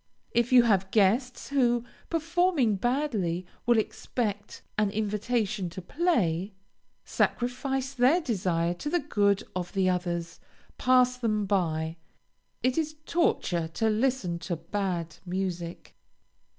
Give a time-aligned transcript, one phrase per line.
[0.31, 6.55] If you have guests who, performing badly, will expect an invitation to play,
[7.05, 10.39] sacrifice their desire to the good of the others,
[10.79, 11.97] pass them by.
[12.63, 15.95] It is torture to listen to bad music.